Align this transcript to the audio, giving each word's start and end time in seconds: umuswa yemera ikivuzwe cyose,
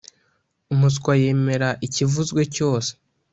umuswa 0.73 1.11
yemera 1.21 1.69
ikivuzwe 1.87 2.41
cyose, 2.55 2.91